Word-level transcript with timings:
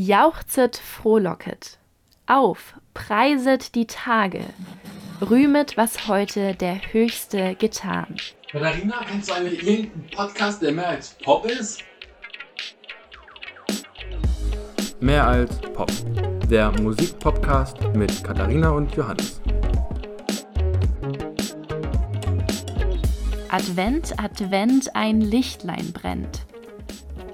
Jauchzet, 0.00 0.76
frohlocket, 0.76 1.76
auf, 2.28 2.74
preiset 2.94 3.74
die 3.74 3.88
Tage, 3.88 4.44
rühmet, 5.20 5.76
was 5.76 6.06
heute 6.06 6.54
der 6.54 6.80
Höchste 6.92 7.56
getan. 7.56 8.14
Katharina, 8.48 9.04
kennst 9.10 9.28
du 9.28 9.34
eigentlich 9.34 9.66
irgendeinen 9.66 10.10
Podcast, 10.14 10.62
der 10.62 10.70
mehr 10.70 10.88
als 10.90 11.16
Pop 11.24 11.46
ist? 11.46 11.82
Mehr 15.00 15.26
als 15.26 15.58
Pop. 15.58 15.90
Der 16.48 16.70
Musikpodcast 16.80 17.82
mit 17.94 18.22
Katharina 18.22 18.70
und 18.70 18.94
Johannes. 18.94 19.40
Advent, 23.48 24.16
Advent, 24.16 24.94
ein 24.94 25.20
Lichtlein 25.20 25.92
brennt. 25.92 26.46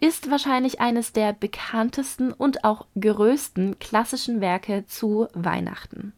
ist 0.00 0.30
wahrscheinlich 0.30 0.80
eines 0.80 1.12
der 1.12 1.32
bekanntesten 1.32 2.32
und 2.32 2.64
auch 2.64 2.86
größten 2.98 3.78
klassischen 3.78 4.40
Werke 4.40 4.86
zu 4.86 5.28
Weihnachten. 5.34 6.14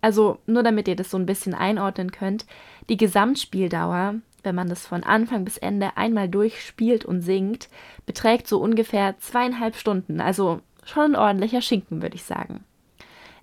Also 0.00 0.38
nur 0.46 0.62
damit 0.62 0.86
ihr 0.88 0.96
das 0.96 1.10
so 1.10 1.16
ein 1.16 1.26
bisschen 1.26 1.54
einordnen 1.54 2.12
könnt, 2.12 2.46
die 2.88 2.96
Gesamtspieldauer, 2.96 4.16
wenn 4.42 4.54
man 4.54 4.68
das 4.68 4.86
von 4.86 5.02
Anfang 5.02 5.44
bis 5.44 5.56
Ende 5.56 5.96
einmal 5.96 6.28
durchspielt 6.28 7.04
und 7.04 7.22
singt, 7.22 7.68
beträgt 8.06 8.46
so 8.46 8.60
ungefähr 8.60 9.18
zweieinhalb 9.18 9.74
Stunden, 9.74 10.20
also 10.20 10.60
schon 10.84 11.14
ein 11.14 11.16
ordentlicher 11.16 11.62
Schinken, 11.62 12.02
würde 12.02 12.14
ich 12.14 12.24
sagen. 12.24 12.64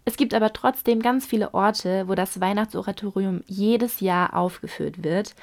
Es 0.06 0.17
gibt 0.17 0.36
aber 0.36 0.54
trotzdem 0.54 1.02
ganz 1.02 1.26
viele 1.26 1.54
Orte, 1.56 2.08
wo 2.08 2.14
das 2.14 2.39
Weihnachtsoratorium 2.39 3.44
jedes 3.48 4.00
Jahr 4.00 4.36
aufgeführt 4.36 5.04
wird 5.04 5.36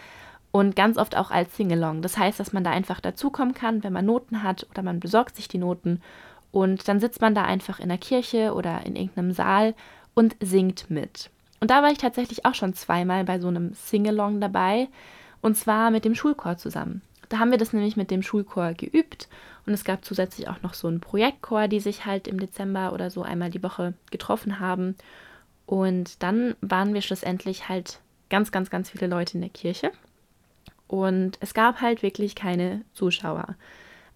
und 0.52 0.76
ganz 0.76 0.98
oft 0.98 1.16
auch 1.16 1.30
als 1.30 1.56
Singalong. 1.56 2.02
Das 2.02 2.16
heißt, 2.16 2.38
dass 2.38 2.52
man 2.52 2.62
da 2.62 2.70
einfach 2.70 3.00
dazukommen 3.00 3.54
kann, 3.54 3.82
wenn 3.82 3.92
man 3.92 4.06
Noten 4.06 4.42
hat 4.42 4.66
oder 4.70 4.82
man 4.82 5.00
besorgt 5.00 5.34
sich 5.34 5.48
die 5.48 5.58
Noten 5.58 6.00
und 6.52 6.86
dann 6.86 7.00
sitzt 7.00 7.20
man 7.20 7.34
da 7.34 7.42
einfach 7.42 7.80
in 7.80 7.88
der 7.88 7.98
Kirche 7.98 8.54
oder 8.54 8.84
in 8.86 8.94
irgendeinem 8.94 9.32
Saal 9.32 9.74
und 10.14 10.36
singt 10.40 10.90
mit. 10.90 11.30
Und 11.60 11.70
da 11.70 11.82
war 11.82 11.90
ich 11.90 11.98
tatsächlich 11.98 12.44
auch 12.44 12.54
schon 12.54 12.74
zweimal 12.74 13.24
bei 13.24 13.40
so 13.40 13.48
einem 13.48 13.72
Singalong 13.72 14.40
dabei 14.40 14.88
und 15.40 15.56
zwar 15.56 15.90
mit 15.90 16.04
dem 16.04 16.14
Schulchor 16.14 16.58
zusammen. 16.58 17.02
Da 17.30 17.38
haben 17.38 17.50
wir 17.50 17.58
das 17.58 17.72
nämlich 17.72 17.96
mit 17.96 18.10
dem 18.10 18.22
Schulchor 18.22 18.74
geübt 18.74 19.28
und 19.64 19.72
es 19.72 19.84
gab 19.84 20.04
zusätzlich 20.04 20.48
auch 20.48 20.60
noch 20.60 20.74
so 20.74 20.88
einen 20.88 21.00
Projektchor, 21.00 21.66
die 21.66 21.80
sich 21.80 22.04
halt 22.04 22.28
im 22.28 22.38
Dezember 22.38 22.92
oder 22.92 23.10
so 23.10 23.22
einmal 23.22 23.48
die 23.48 23.62
Woche 23.62 23.94
getroffen 24.10 24.60
haben. 24.60 24.96
Und 25.64 26.22
dann 26.22 26.56
waren 26.60 26.92
wir 26.92 27.00
schlussendlich 27.00 27.70
halt 27.70 28.00
ganz, 28.28 28.50
ganz, 28.50 28.68
ganz 28.68 28.90
viele 28.90 29.06
Leute 29.06 29.34
in 29.34 29.40
der 29.40 29.50
Kirche. 29.50 29.92
Und 30.92 31.38
es 31.40 31.54
gab 31.54 31.80
halt 31.80 32.02
wirklich 32.02 32.34
keine 32.34 32.82
Zuschauer. 32.92 33.56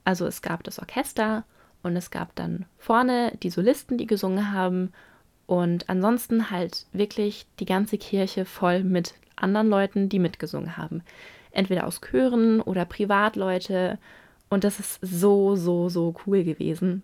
Also 0.04 0.26
es 0.26 0.42
gab 0.42 0.62
das 0.62 0.78
Orchester 0.78 1.44
und 1.82 1.96
es 1.96 2.10
gab 2.10 2.34
dann 2.34 2.66
vorne 2.76 3.32
die 3.42 3.48
Solisten, 3.48 3.96
die 3.96 4.06
gesungen 4.06 4.52
haben. 4.52 4.92
Und 5.46 5.88
ansonsten 5.88 6.50
halt 6.50 6.84
wirklich 6.92 7.46
die 7.60 7.64
ganze 7.64 7.96
Kirche 7.96 8.44
voll 8.44 8.84
mit 8.84 9.14
anderen 9.36 9.70
Leuten, 9.70 10.10
die 10.10 10.18
mitgesungen 10.18 10.76
haben. 10.76 11.02
Entweder 11.50 11.86
aus 11.86 12.02
Chören 12.02 12.60
oder 12.60 12.84
Privatleute. 12.84 13.98
Und 14.50 14.62
das 14.62 14.78
ist 14.78 14.98
so, 15.00 15.56
so, 15.56 15.88
so 15.88 16.14
cool 16.26 16.44
gewesen. 16.44 17.02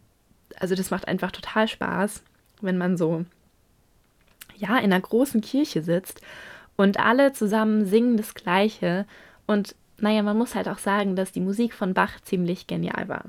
Also 0.60 0.74
das 0.74 0.90
macht 0.90 1.08
einfach 1.08 1.32
total 1.32 1.66
Spaß, 1.66 2.22
wenn 2.60 2.76
man 2.76 2.98
so, 2.98 3.24
ja, 4.54 4.76
in 4.76 4.92
einer 4.92 5.00
großen 5.00 5.40
Kirche 5.40 5.80
sitzt 5.80 6.20
und 6.76 7.00
alle 7.00 7.32
zusammen 7.32 7.86
singen 7.86 8.18
das 8.18 8.34
Gleiche 8.34 9.06
und 9.52 9.74
naja, 9.98 10.22
man 10.22 10.36
muss 10.36 10.54
halt 10.54 10.68
auch 10.68 10.78
sagen, 10.78 11.14
dass 11.14 11.32
die 11.32 11.40
Musik 11.40 11.74
von 11.74 11.94
Bach 11.94 12.20
ziemlich 12.22 12.66
genial 12.66 13.08
war. 13.08 13.24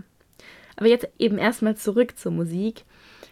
Aber 0.75 0.87
jetzt 0.87 1.07
eben 1.19 1.37
erstmal 1.37 1.77
zurück 1.77 2.17
zur 2.17 2.31
Musik. 2.31 2.83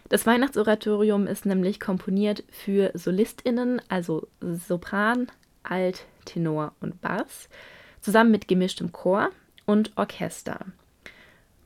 Das 0.08 0.26
Weihnachtsoratorium 0.26 1.26
ist 1.26 1.44
nämlich 1.46 1.80
komponiert 1.80 2.44
für 2.50 2.92
SolistInnen, 2.94 3.82
also 3.88 4.28
Sopran, 4.40 5.26
Alt, 5.64 6.04
Tenor 6.24 6.72
und 6.80 7.00
Bass, 7.00 7.48
zusammen 8.00 8.30
mit 8.30 8.46
gemischtem 8.46 8.92
Chor 8.92 9.30
und 9.66 9.90
Orchester. 9.96 10.60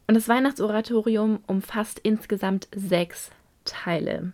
Und 0.06 0.14
das 0.14 0.28
Weihnachtsoratorium 0.28 1.40
umfasst 1.46 1.98
insgesamt 1.98 2.68
sechs 2.74 3.30
Teile. 3.64 4.32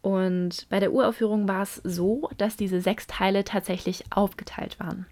Und 0.00 0.66
bei 0.70 0.80
der 0.80 0.92
Uraufführung 0.92 1.46
war 1.46 1.62
es 1.62 1.76
so, 1.84 2.30
dass 2.36 2.56
diese 2.56 2.80
sechs 2.80 3.06
Teile 3.06 3.44
tatsächlich 3.44 4.04
aufgeteilt 4.10 4.80
waren. 4.80 5.06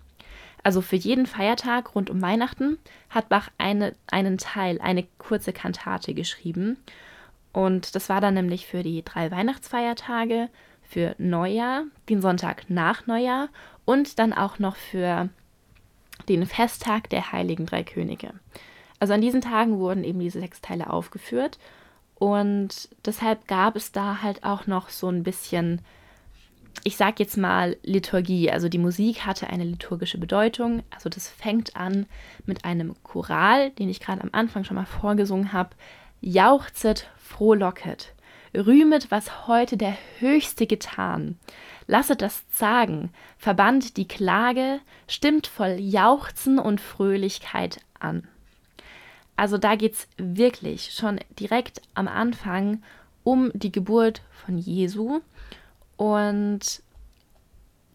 Also 0.63 0.81
für 0.81 0.97
jeden 0.97 1.27
Feiertag 1.27 1.95
rund 1.95 2.09
um 2.09 2.23
Weihnachten 2.23 2.79
hat 3.11 3.29
Bach 3.29 3.51
eine, 3.59 3.95
einen 4.11 4.39
Teil, 4.39 4.81
eine 4.81 5.05
kurze 5.19 5.53
Kantate 5.53 6.15
geschrieben. 6.15 6.77
Und 7.53 7.95
das 7.95 8.09
war 8.09 8.21
dann 8.21 8.35
nämlich 8.35 8.67
für 8.67 8.83
die 8.83 9.05
drei 9.05 9.31
Weihnachtsfeiertage, 9.31 10.49
für 10.83 11.15
Neujahr, 11.19 11.85
den 12.09 12.21
Sonntag 12.21 12.69
nach 12.69 13.07
Neujahr 13.07 13.49
und 13.85 14.19
dann 14.19 14.33
auch 14.33 14.59
noch 14.59 14.77
für 14.77 15.29
den 16.29 16.47
Festtag 16.47 17.11
der 17.11 17.33
Heiligen 17.33 17.67
Drei 17.67 17.83
Könige. 17.83 18.35
Also 19.01 19.15
an 19.15 19.21
diesen 19.21 19.41
Tagen 19.41 19.79
wurden 19.79 20.05
eben 20.05 20.21
diese 20.21 20.41
sechs 20.41 20.61
Teile 20.61 20.91
aufgeführt 20.91 21.59
und 22.15 22.89
deshalb 23.05 23.49
gab 23.49 23.75
es 23.75 23.91
da 23.91 24.23
halt 24.23 24.45
auch 24.45 24.67
noch 24.67 24.91
so 24.91 25.09
ein 25.09 25.25
bisschen 25.25 25.81
ich 26.85 26.97
sage 26.97 27.17
jetzt 27.19 27.37
mal 27.37 27.77
Liturgie. 27.83 28.51
Also 28.51 28.69
die 28.69 28.79
Musik 28.79 29.25
hatte 29.25 29.49
eine 29.49 29.65
liturgische 29.65 30.19
Bedeutung. 30.19 30.83
Also 30.91 31.09
das 31.09 31.29
fängt 31.29 31.77
an 31.77 32.07
mit 32.45 32.65
einem 32.65 32.95
Choral, 33.03 33.71
den 33.71 33.89
ich 33.89 34.01
gerade 34.01 34.23
am 34.23 34.31
Anfang 34.33 34.65
schon 34.65 34.77
mal 34.77 34.87
vorgesungen 34.87 35.53
habe. 35.53 35.71
Jauchzet, 36.21 37.09
frohlocket, 37.17 38.15
rühmet, 38.55 39.11
was 39.11 39.47
heute 39.47 39.77
der 39.77 39.97
Höchste 40.19 40.67
getan. 40.67 41.39
Lasset 41.87 42.23
das 42.23 42.49
Zagen, 42.49 43.11
verbannt 43.39 43.97
die 43.97 44.07
Klage, 44.07 44.81
stimmt 45.09 45.47
voll 45.47 45.77
Jauchzen 45.79 46.59
und 46.59 46.81
Fröhlichkeit 46.81 47.81
an. 47.99 48.27
Also 49.37 49.59
da 49.59 49.75
geht 49.75 49.95
es 49.95 50.09
wirklich 50.17 50.93
schon 50.93 51.19
direkt 51.39 51.83
am 51.95 52.07
Anfang 52.07 52.83
um 53.25 53.51
die 53.55 53.73
Geburt 53.73 54.23
von 54.45 54.59
Jesu 54.59 55.21
und 56.03 56.83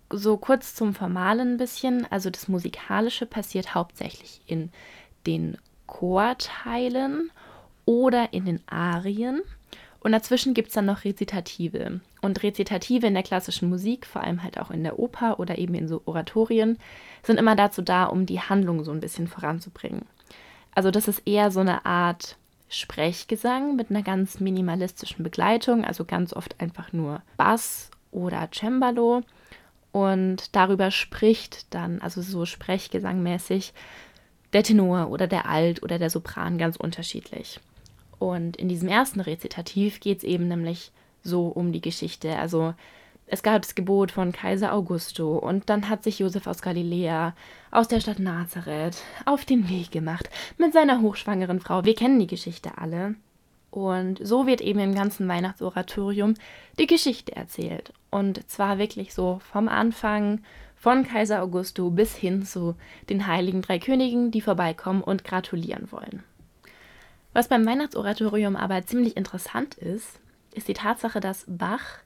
so 0.09 0.37
kurz 0.37 0.75
zum 0.75 0.93
Formalen 0.93 1.55
ein 1.55 1.57
bisschen, 1.57 2.09
also 2.09 2.29
das 2.29 2.47
Musikalische 2.47 3.25
passiert 3.25 3.75
hauptsächlich 3.75 4.39
in 4.45 4.71
den 5.25 5.57
Chorteilen 5.87 7.31
oder 7.83 8.31
in 8.31 8.45
den 8.45 8.61
Arien. 8.65 9.41
Und 9.99 10.13
dazwischen 10.13 10.53
gibt 10.53 10.69
es 10.69 10.75
dann 10.75 10.85
noch 10.85 11.03
Rezitative. 11.03 11.99
Und 12.21 12.43
Rezitative 12.43 13.07
in 13.07 13.13
der 13.13 13.23
klassischen 13.23 13.67
Musik, 13.67 14.05
vor 14.05 14.23
allem 14.23 14.41
halt 14.41 14.57
auch 14.57 14.71
in 14.71 14.83
der 14.85 14.99
Oper 14.99 15.37
oder 15.41 15.57
eben 15.57 15.75
in 15.75 15.89
so 15.89 16.01
Oratorien, 16.05 16.77
sind 17.23 17.37
immer 17.37 17.57
dazu 17.57 17.81
da, 17.81 18.05
um 18.05 18.25
die 18.25 18.39
Handlung 18.39 18.85
so 18.85 18.91
ein 18.91 19.01
bisschen 19.01 19.27
voranzubringen. 19.27 20.05
Also 20.73 20.91
das 20.91 21.09
ist 21.09 21.23
eher 21.25 21.51
so 21.51 21.59
eine 21.59 21.85
Art 21.85 22.37
Sprechgesang 22.69 23.75
mit 23.75 23.89
einer 23.89 24.01
ganz 24.01 24.39
minimalistischen 24.39 25.23
Begleitung, 25.23 25.83
also 25.83 26.05
ganz 26.05 26.31
oft 26.31 26.57
einfach 26.61 26.93
nur 26.93 27.21
Bass 27.35 27.91
oder 28.11 28.49
Cembalo. 28.53 29.21
Und 29.91 30.55
darüber 30.55 30.91
spricht 30.91 31.73
dann, 31.73 32.01
also 32.01 32.21
so 32.21 32.45
sprechgesangmäßig, 32.45 33.73
der 34.53 34.63
Tenor 34.63 35.09
oder 35.09 35.27
der 35.27 35.49
Alt 35.49 35.83
oder 35.83 35.99
der 35.99 36.09
Sopran 36.09 36.57
ganz 36.57 36.75
unterschiedlich. 36.75 37.59
Und 38.19 38.57
in 38.57 38.69
diesem 38.69 38.89
ersten 38.89 39.19
Rezitativ 39.19 39.99
geht 39.99 40.19
es 40.19 40.23
eben 40.23 40.47
nämlich 40.47 40.91
so 41.23 41.47
um 41.47 41.71
die 41.71 41.81
Geschichte. 41.81 42.37
Also 42.37 42.73
es 43.27 43.43
gab 43.43 43.61
das 43.61 43.75
Gebot 43.75 44.11
von 44.11 44.31
Kaiser 44.31 44.73
Augusto 44.73 45.37
und 45.37 45.69
dann 45.69 45.89
hat 45.89 46.03
sich 46.03 46.19
Josef 46.19 46.47
aus 46.47 46.61
Galiläa 46.61 47.35
aus 47.71 47.87
der 47.89 47.99
Stadt 47.99 48.19
Nazareth 48.19 48.97
auf 49.25 49.43
den 49.43 49.69
Weg 49.69 49.91
gemacht 49.91 50.29
mit 50.57 50.73
seiner 50.73 51.01
hochschwangeren 51.01 51.59
Frau. 51.59 51.83
Wir 51.83 51.93
kennen 51.93 52.19
die 52.19 52.27
Geschichte 52.27 52.77
alle. 52.77 53.15
Und 53.69 54.25
so 54.25 54.47
wird 54.47 54.61
eben 54.61 54.79
im 54.79 54.95
ganzen 54.95 55.27
Weihnachtsoratorium 55.27 56.35
die 56.79 56.87
Geschichte 56.87 57.35
erzählt. 57.35 57.93
Und 58.09 58.49
zwar 58.49 58.77
wirklich 58.77 59.13
so 59.13 59.39
vom 59.51 59.67
Anfang, 59.67 60.41
von 60.75 61.05
Kaiser 61.05 61.41
Augusto 61.41 61.89
bis 61.89 62.15
hin 62.15 62.45
zu 62.45 62.75
den 63.09 63.27
heiligen 63.27 63.61
drei 63.61 63.79
Königen, 63.79 64.31
die 64.31 64.41
vorbeikommen 64.41 65.01
und 65.01 65.23
gratulieren 65.23 65.91
wollen. 65.91 66.23
Was 67.33 67.47
beim 67.47 67.65
Weihnachtsoratorium 67.65 68.55
aber 68.55 68.85
ziemlich 68.85 69.17
interessant 69.17 69.75
ist, 69.75 70.19
ist 70.53 70.67
die 70.67 70.73
Tatsache, 70.73 71.19
dass 71.19 71.45
Bach 71.47 71.99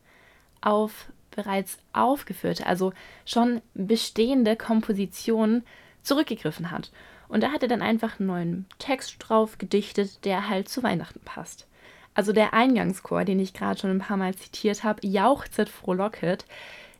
auf 0.61 1.11
bereits 1.31 1.77
aufgeführte, 1.93 2.65
also 2.65 2.93
schon 3.25 3.61
bestehende 3.73 4.55
Kompositionen 4.55 5.63
zurückgegriffen 6.03 6.71
hat. 6.71 6.91
Und 7.31 7.41
da 7.41 7.51
hat 7.53 7.63
er 7.63 7.69
dann 7.69 7.81
einfach 7.81 8.19
einen 8.19 8.27
neuen 8.27 8.65
Text 8.77 9.15
drauf 9.19 9.57
gedichtet, 9.57 10.25
der 10.25 10.49
halt 10.49 10.67
zu 10.67 10.83
Weihnachten 10.83 11.21
passt. 11.23 11.65
Also 12.13 12.33
der 12.33 12.53
Eingangschor, 12.53 13.23
den 13.23 13.39
ich 13.39 13.53
gerade 13.53 13.79
schon 13.79 13.89
ein 13.89 13.99
paar 13.99 14.17
Mal 14.17 14.35
zitiert 14.35 14.83
habe, 14.83 15.07
Jauchzet 15.07 15.69
frohlocket, 15.69 16.45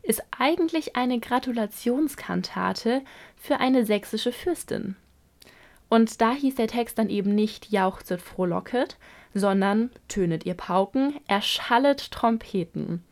ist 0.04 0.24
eigentlich 0.32 0.96
eine 0.96 1.20
Gratulationskantate 1.20 3.02
für 3.36 3.60
eine 3.60 3.86
sächsische 3.86 4.32
Fürstin. 4.32 4.96
Und 5.90 6.22
da 6.22 6.32
hieß 6.32 6.56
der 6.56 6.68
Text 6.68 6.98
dann 6.98 7.10
eben 7.10 7.36
nicht 7.36 7.70
Jauchzet 7.70 8.22
frohlocket, 8.22 8.96
sondern 9.34 9.92
tönet 10.08 10.46
ihr 10.46 10.54
Pauken, 10.54 11.14
erschallet 11.28 12.10
Trompeten. 12.10 13.04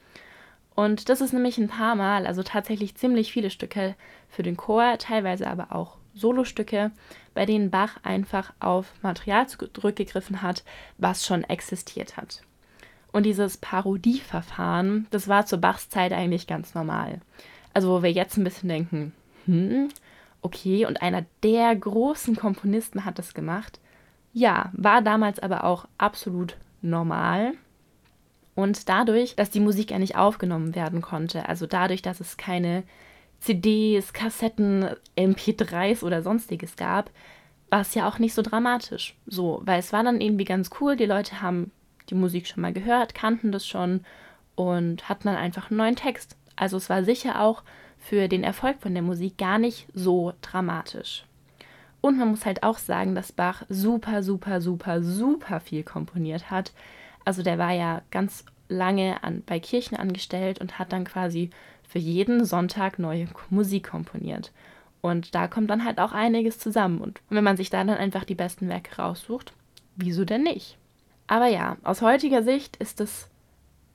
Und 0.74 1.10
das 1.10 1.20
ist 1.20 1.34
nämlich 1.34 1.58
ein 1.58 1.68
paar 1.68 1.96
Mal, 1.96 2.26
also 2.26 2.44
tatsächlich 2.44 2.96
ziemlich 2.96 3.34
viele 3.34 3.50
Stücke 3.50 3.96
für 4.30 4.44
den 4.44 4.56
Chor, 4.56 4.98
teilweise 4.98 5.48
aber 5.48 5.76
auch 5.76 5.99
Solostücke, 6.20 6.92
bei 7.34 7.46
denen 7.46 7.72
Bach 7.72 7.98
einfach 8.04 8.54
auf 8.60 8.94
Material 9.02 9.48
zurückgegriffen 9.48 10.42
hat, 10.42 10.64
was 10.98 11.26
schon 11.26 11.44
existiert 11.44 12.18
hat. 12.18 12.42
Und 13.12 13.24
dieses 13.24 13.58
Parodieverfahren, 13.58 15.08
das 15.10 15.28
war 15.28 15.46
zur 15.46 15.60
Bachs 15.60 15.90
Zeit 15.90 16.14
eigentlich 16.14 16.48
ganz 16.48 16.76
normal. 16.76 17.22
Also 17.74 17.90
wo 17.90 18.04
wir 18.04 18.12
jetzt 18.12 18.38
ein 18.38 18.44
bisschen 18.44 18.70
denken, 18.70 19.14
hm, 19.46 19.90
okay, 20.42 20.86
und 20.86 21.02
einer 21.02 21.26
der 21.44 21.76
großen 21.76 22.36
Komponisten 22.36 23.06
hat 23.06 23.18
das 23.18 23.34
gemacht. 23.34 23.80
Ja, 24.34 24.70
war 24.74 25.02
damals 25.02 25.40
aber 25.40 25.64
auch 25.64 25.88
absolut 25.98 26.56
normal. 26.82 27.54
Und 28.56 28.90
dadurch, 28.90 29.36
dass 29.36 29.50
die 29.50 29.60
Musik 29.60 29.92
ja 29.92 30.00
nicht 30.00 30.18
aufgenommen 30.18 30.76
werden 30.76 31.02
konnte, 31.02 31.48
also 31.48 31.66
dadurch, 31.66 32.02
dass 32.02 32.20
es 32.20 32.38
keine 32.38 32.84
CDs, 33.40 34.14
Kassetten, 34.14 34.90
MP3s 35.18 36.04
oder 36.04 36.22
sonstiges 36.22 36.76
gab, 36.76 37.10
war 37.70 37.82
es 37.82 37.94
ja 37.94 38.08
auch 38.08 38.20
nicht 38.20 38.34
so 38.34 38.42
dramatisch. 38.42 39.16
So, 39.26 39.62
weil 39.64 39.80
es 39.80 39.94
war 39.94 40.04
dann 40.04 40.22
irgendwie 40.22 40.46
ganz 40.46 40.70
cool, 40.80 40.96
die 40.96 41.06
Leute 41.06 41.42
haben 41.42 41.72
die 42.10 42.16
Musik 42.16 42.48
schon 42.48 42.62
mal 42.62 42.74
gehört, 42.74 43.14
kannten 43.14 43.52
das 43.52 43.68
schon 43.68 44.02
und 44.56 45.08
hatten 45.08 45.28
dann 45.28 45.38
einfach 45.38 45.70
einen 45.70 45.78
neuen 45.78 45.96
Text. 45.96 46.36
Also 46.56 46.78
es 46.78 46.90
war 46.90 47.04
sicher 47.04 47.42
auch 47.42 47.64
für 47.98 48.28
den 48.28 48.44
Erfolg 48.44 48.78
von 48.82 48.94
der 48.94 49.04
Musik 49.04 49.38
gar 49.38 49.60
nicht 49.60 49.88
so 49.94 50.34
dramatisch. 50.42 51.26
Und 52.02 52.18
man 52.18 52.30
muss 52.30 52.46
halt 52.46 52.64
auch 52.64 52.78
sagen, 52.78 53.14
dass 53.14 53.32
Bach 53.32 53.64
super, 53.70 54.24
super, 54.24 54.62
super, 54.62 55.04
super 55.04 55.60
viel 55.60 55.84
komponiert 55.84 56.50
hat. 56.50 56.72
Also 57.26 57.44
der 57.44 57.58
war 57.58 57.74
ja 57.74 58.02
ganz 58.10 58.46
lange 58.70 59.24
an, 59.24 59.44
bei 59.46 59.60
Kirchen 59.60 59.98
angestellt 59.98 60.60
und 60.60 60.80
hat 60.80 60.94
dann 60.94 61.04
quasi 61.04 61.50
für 61.90 62.00
jeden 62.00 62.46
Sonntag 62.46 63.00
neue 63.00 63.28
Musik 63.50 63.90
komponiert. 63.90 64.52
Und 65.02 65.34
da 65.34 65.48
kommt 65.48 65.70
dann 65.70 65.84
halt 65.84 66.00
auch 66.00 66.12
einiges 66.12 66.60
zusammen. 66.60 67.02
Und 67.02 67.20
wenn 67.30 67.44
man 67.44 67.58
sich 67.58 67.70
da 67.72 67.84
dann 67.84 67.98
einfach 67.98 68.26
die 68.26 68.36
besten 68.36 68.70
Werke 68.70 69.02
raussucht, 69.02 69.54
wieso 69.96 70.24
denn 70.24 70.44
nicht? 70.44 70.78
Aber 71.26 71.48
ja, 71.48 71.78
aus 71.84 72.02
heutiger 72.02 72.44
Sicht 72.44 72.78
ist 72.78 73.02
es 73.02 73.30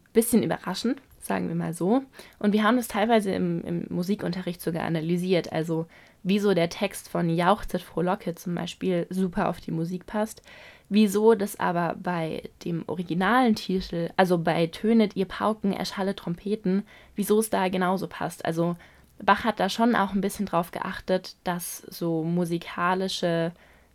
ein 0.07 0.13
bisschen 0.13 0.43
überraschend, 0.43 1.01
sagen 1.21 1.49
wir 1.49 1.55
mal 1.55 1.73
so. 1.73 2.03
Und 2.41 2.53
wir 2.53 2.65
haben 2.65 2.77
das 2.77 2.89
teilweise 2.89 3.33
im, 3.33 3.63
im 3.63 3.87
Musikunterricht 3.91 4.61
sogar 4.61 4.83
analysiert. 4.83 5.53
Also 5.53 5.87
wieso 6.25 6.55
der 6.55 6.71
Text 6.71 7.09
von 7.09 7.31
Jauchzet 7.31 7.83
frohlocke 7.83 8.35
zum 8.35 8.55
Beispiel 8.57 9.07
super 9.11 9.49
auf 9.49 9.61
die 9.61 9.71
Musik 9.71 10.07
passt. 10.07 10.43
Wieso 10.89 11.35
das 11.35 11.61
aber 11.61 11.97
bei 12.03 12.43
dem 12.65 12.85
originalen 12.87 13.55
Titel, 13.55 14.11
also 14.17 14.39
bei 14.39 14.67
Tönet 14.67 15.17
ihr 15.17 15.27
Pauken, 15.27 15.73
erschalle 15.73 16.17
Trompeten, 16.17 16.85
wieso 17.15 17.39
es 17.39 17.51
da 17.51 17.69
genauso 17.69 18.07
passt. 18.07 18.45
Also 18.45 18.77
Bach 19.23 19.45
hat 19.45 19.61
da 19.61 19.69
schon 19.69 19.95
auch 19.95 20.13
ein 20.13 20.21
bisschen 20.21 20.47
drauf 20.47 20.73
geachtet, 20.73 21.37
dass 21.45 21.79
so 21.79 22.25
musikalische 22.25 23.53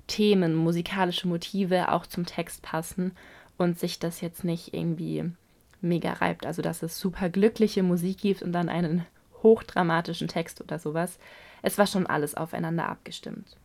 Themen, 0.07 0.55
musikalische 0.55 1.27
Motive 1.27 1.91
auch 1.91 2.05
zum 2.05 2.25
Text 2.25 2.61
passen 2.61 3.11
und 3.57 3.77
sich 3.77 3.99
das 3.99 4.21
jetzt 4.21 4.43
nicht 4.43 4.73
irgendwie 4.73 5.25
mega 5.81 6.13
reibt. 6.13 6.45
Also 6.45 6.61
dass 6.61 6.83
es 6.83 6.99
super 6.99 7.29
glückliche 7.29 7.83
Musik 7.83 8.19
gibt 8.19 8.41
und 8.41 8.53
dann 8.53 8.69
einen 8.69 9.05
hochdramatischen 9.43 10.27
Text 10.27 10.61
oder 10.61 10.79
sowas. 10.79 11.17
Es 11.61 11.77
war 11.77 11.87
schon 11.87 12.07
alles 12.07 12.35
aufeinander 12.35 12.87
abgestimmt. 12.87 13.57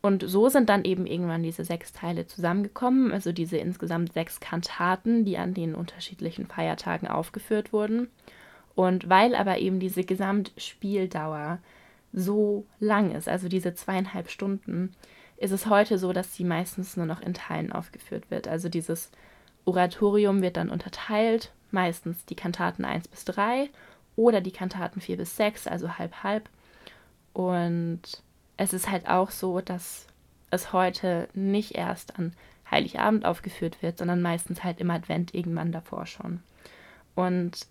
Und 0.00 0.22
so 0.22 0.48
sind 0.48 0.68
dann 0.68 0.84
eben 0.84 1.06
irgendwann 1.06 1.42
diese 1.42 1.64
sechs 1.64 1.92
Teile 1.92 2.26
zusammengekommen, 2.26 3.12
also 3.12 3.32
diese 3.32 3.56
insgesamt 3.56 4.12
sechs 4.12 4.38
Kantaten, 4.40 5.24
die 5.24 5.38
an 5.38 5.54
den 5.54 5.74
unterschiedlichen 5.74 6.46
Feiertagen 6.46 7.08
aufgeführt 7.08 7.72
wurden. 7.72 8.08
Und 8.74 9.08
weil 9.08 9.34
aber 9.34 9.58
eben 9.58 9.80
diese 9.80 10.04
Gesamtspieldauer 10.04 11.58
so 12.12 12.64
lang 12.78 13.10
ist, 13.10 13.28
also 13.28 13.48
diese 13.48 13.74
zweieinhalb 13.74 14.30
Stunden, 14.30 14.94
ist 15.36 15.50
es 15.50 15.66
heute 15.66 15.98
so, 15.98 16.12
dass 16.12 16.34
sie 16.34 16.44
meistens 16.44 16.96
nur 16.96 17.06
noch 17.06 17.20
in 17.20 17.34
Teilen 17.34 17.72
aufgeführt 17.72 18.30
wird. 18.30 18.48
Also 18.48 18.68
dieses 18.68 19.10
Oratorium 19.64 20.42
wird 20.42 20.56
dann 20.56 20.70
unterteilt, 20.70 21.52
meistens 21.70 22.24
die 22.24 22.34
Kantaten 22.36 22.84
1 22.84 23.08
bis 23.08 23.24
3 23.24 23.68
oder 24.16 24.40
die 24.40 24.52
Kantaten 24.52 25.00
4 25.00 25.16
bis 25.16 25.36
6, 25.36 25.66
also 25.66 25.98
halb 25.98 26.22
halb. 26.22 26.48
Und 27.38 28.00
es 28.56 28.72
ist 28.72 28.90
halt 28.90 29.08
auch 29.08 29.30
so, 29.30 29.60
dass 29.60 30.08
es 30.50 30.72
heute 30.72 31.28
nicht 31.34 31.76
erst 31.76 32.18
an 32.18 32.32
Heiligabend 32.68 33.24
aufgeführt 33.24 33.80
wird, 33.80 33.98
sondern 33.98 34.20
meistens 34.20 34.64
halt 34.64 34.80
im 34.80 34.90
Advent 34.90 35.34
irgendwann 35.34 35.70
davor 35.70 36.06
schon. 36.06 36.42
Und 37.14 37.68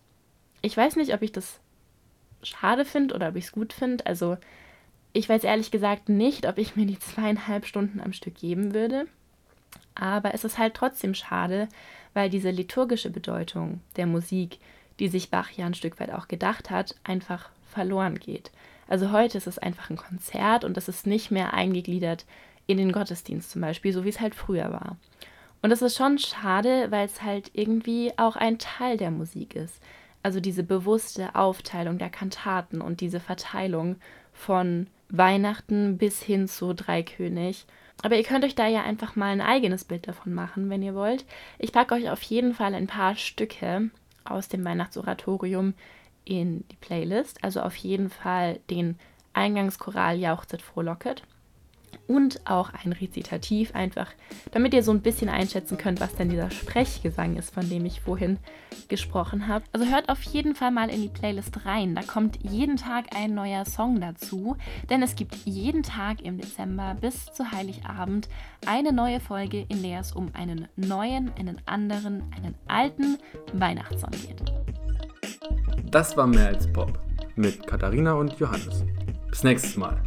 ich 0.62 0.78
weiß 0.78 0.96
nicht, 0.96 1.14
ob 1.14 1.22
ich 1.22 1.34
das 1.34 1.60
schade 2.44 2.86
finde 2.86 3.14
oder 3.14 3.28
ob 3.28 3.36
ich 3.36 3.44
es 3.44 3.52
gut 3.52 3.74
finde. 3.74 4.06
Also 4.06 4.38
ich 5.12 5.28
weiß 5.28 5.44
ehrlich 5.44 5.70
gesagt 5.70 6.08
nicht, 6.08 6.48
ob 6.48 6.60
ich 6.60 6.78
mir 6.78 6.86
die 6.86 7.00
zweieinhalb 7.00 7.66
Stunden 7.66 8.00
am 8.00 8.14
Stück 8.14 8.36
geben 8.36 8.74
würde. 8.74 9.06
Aber 9.96 10.34
es 10.34 10.46
ist 10.46 10.58
halt 10.58 10.76
trotzdem 10.76 11.14
schade, 11.14 11.68
weil 12.14 12.30
diese 12.30 12.52
liturgische 12.52 13.10
Bedeutung 13.10 13.82
der 13.98 14.06
Musik, 14.06 14.60
die 15.00 15.10
sich 15.10 15.30
Bach 15.30 15.52
ja 15.52 15.66
ein 15.66 15.74
Stück 15.74 16.00
weit 16.00 16.14
auch 16.14 16.30
gedacht 16.30 16.70
hat, 16.70 16.96
einfach 17.04 17.50
verloren 17.70 18.18
geht. 18.18 18.50
Also 18.88 19.12
heute 19.12 19.38
ist 19.38 19.48
es 19.48 19.60
einfach 19.60 19.90
ein 19.90 19.98
Konzert 19.98 20.64
und 20.64 20.78
das 20.78 20.88
ist 20.88 21.08
nicht 21.08 21.32
mehr 21.32 21.54
eingegliedert 21.54 22.26
in 22.68 22.78
den 22.78 22.92
Gottesdienst 22.92 23.52
zum 23.52 23.62
Beispiel, 23.62 23.94
so 23.94 24.04
wie 24.04 24.10
es 24.10 24.20
halt 24.20 24.36
früher 24.36 24.72
war. 24.72 24.98
Und 25.62 25.70
das 25.72 25.82
ist 25.82 25.98
schon 25.98 26.18
schade, 26.20 26.88
weil 26.92 27.06
es 27.06 27.24
halt 27.24 27.52
irgendwie 27.54 28.12
auch 28.18 28.36
ein 28.36 28.60
Teil 28.60 28.98
der 28.98 29.12
Musik 29.12 29.56
ist. 29.56 29.82
Also 30.24 30.40
diese 30.40 30.64
bewusste 30.64 31.36
Aufteilung 31.36 31.98
der 31.98 32.10
Kantaten 32.10 32.82
und 32.82 33.02
diese 33.02 33.20
Verteilung 33.20 33.96
von 34.34 34.88
Weihnachten 35.10 35.98
bis 35.98 36.22
hin 36.22 36.48
zu 36.48 36.74
Dreikönig. 36.74 37.66
Aber 38.04 38.16
ihr 38.16 38.24
könnt 38.24 38.46
euch 38.46 38.56
da 38.56 38.68
ja 38.68 38.84
einfach 38.84 39.16
mal 39.16 39.32
ein 39.32 39.42
eigenes 39.42 39.86
Bild 39.86 40.08
davon 40.08 40.34
machen, 40.34 40.70
wenn 40.70 40.84
ihr 40.84 40.94
wollt. 40.94 41.26
Ich 41.58 41.72
packe 41.72 41.96
euch 41.96 42.10
auf 42.10 42.22
jeden 42.24 42.54
Fall 42.54 42.76
ein 42.76 42.88
paar 42.88 43.16
Stücke 43.16 43.90
aus 44.26 44.50
dem 44.50 44.64
Weihnachtsoratorium 44.64 45.74
in 46.28 46.66
die 46.72 46.76
Playlist. 46.76 47.44
Also 47.44 47.62
auf 47.62 47.76
jeden 47.76 48.10
Fall 48.10 48.60
den 48.70 48.98
Eingangschoral 49.34 50.20
Jauchzet 50.20 50.62
frohlocket 50.62 51.24
und 52.08 52.42
auch 52.46 52.72
ein 52.74 52.94
Rezitativ 52.94 53.76
einfach, 53.76 54.12
damit 54.52 54.74
ihr 54.74 54.84
so 54.84 54.92
ein 54.92 55.02
bisschen 55.02 55.30
einschätzen 55.30 55.78
könnt, 55.78 56.00
was 56.00 56.16
denn 56.16 56.30
dieser 56.30 56.52
Sprechgesang 56.52 57.36
ist, 57.36 57.54
von 57.54 57.70
dem 57.70 57.86
ich 57.86 58.02
vorhin 58.02 58.38
gesprochen 58.88 59.48
habe. 59.48 59.66
Also 59.74 59.88
hört 59.88 60.10
auf 60.10 60.22
jeden 60.22 60.56
Fall 60.56 60.72
mal 60.72 60.90
in 60.90 61.02
die 61.02 61.10
Playlist 61.10 61.66
rein. 61.66 61.96
Da 61.96 62.02
kommt 62.02 62.40
jeden 62.44 62.78
Tag 62.78 63.16
ein 63.16 63.34
neuer 63.34 63.66
Song 63.66 64.00
dazu, 64.00 64.56
denn 64.90 65.04
es 65.04 65.16
gibt 65.16 65.36
jeden 65.46 65.84
Tag 65.84 66.22
im 66.22 66.38
Dezember 66.38 66.96
bis 67.00 67.26
zu 67.26 67.52
Heiligabend 67.52 68.30
eine 68.66 68.94
neue 68.94 69.20
Folge, 69.20 69.66
in 69.68 69.84
der 69.84 70.00
es 70.00 70.14
um 70.14 70.30
einen 70.34 70.68
neuen, 70.76 71.32
einen 71.38 71.62
anderen, 71.66 72.24
einen 72.36 72.56
alten 72.68 73.18
Weihnachtssong 73.54 74.12
geht. 74.12 74.87
Das 75.90 76.18
war 76.18 76.28
mehr 76.28 76.48
als 76.48 76.72
Pop 76.74 77.00
mit 77.36 77.66
Katharina 77.66 78.14
und 78.14 78.38
Johannes. 78.40 78.84
Bis 79.30 79.44
nächstes 79.44 79.78
Mal. 79.78 79.98